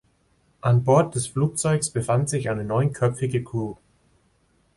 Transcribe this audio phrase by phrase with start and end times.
[0.61, 3.75] An Bord des Flugzeugs befand sich eine neunköpfige Crew.